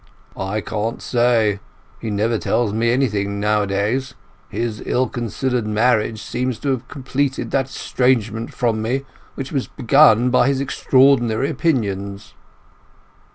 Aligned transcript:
"I 0.35 0.61
can't 0.61 0.99
say. 0.99 1.59
He 1.99 2.09
never 2.09 2.39
tells 2.39 2.73
me 2.73 2.89
anything 2.89 3.39
nowadays. 3.39 4.15
His 4.49 4.81
ill 4.87 5.07
considered 5.07 5.67
marriage 5.67 6.23
seems 6.23 6.57
to 6.61 6.69
have 6.71 6.87
completed 6.87 7.51
that 7.51 7.65
estrangement 7.69 8.51
from 8.51 8.81
me 8.81 9.05
which 9.35 9.51
was 9.51 9.67
begun 9.67 10.31
by 10.31 10.47
his 10.47 10.59
extraordinary 10.59 11.51
opinions." 11.51 12.33